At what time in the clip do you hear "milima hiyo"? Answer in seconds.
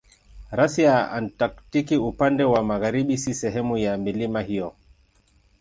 3.97-4.73